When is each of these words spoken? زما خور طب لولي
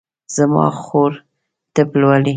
زما 0.35 0.65
خور 0.81 1.11
طب 1.75 1.87
لولي 1.99 2.29